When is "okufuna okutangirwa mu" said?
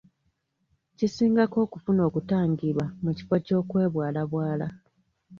1.65-3.11